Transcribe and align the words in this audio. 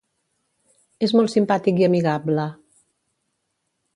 És 1.07 1.13
molt 1.19 1.33
simpàtic 1.33 1.83
i 1.83 1.85
amigable. 1.89 2.47